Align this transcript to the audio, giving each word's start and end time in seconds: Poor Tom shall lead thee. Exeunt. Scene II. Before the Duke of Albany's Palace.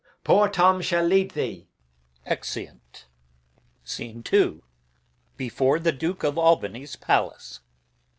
Poor 0.23 0.49
Tom 0.49 0.81
shall 0.81 1.03
lead 1.05 1.29
thee. 1.33 1.67
Exeunt. 2.25 3.05
Scene 3.83 4.23
II. 4.33 4.61
Before 5.37 5.77
the 5.77 5.91
Duke 5.91 6.23
of 6.23 6.39
Albany's 6.39 6.95
Palace. 6.95 7.59